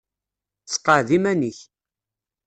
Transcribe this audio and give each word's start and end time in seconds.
Seqɛed 0.73 1.09
iman-ik. 1.17 1.59